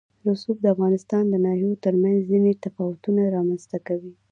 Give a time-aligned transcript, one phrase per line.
[0.29, 4.13] رسوب د افغانستان د ناحیو ترمنځ ځینې تفاوتونه رامنځ ته کوي.